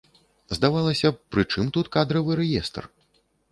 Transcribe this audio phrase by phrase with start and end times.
[0.59, 2.83] Здавалася б, пры чым тут кадравы рэестр?